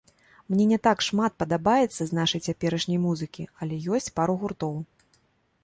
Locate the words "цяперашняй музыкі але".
2.51-3.81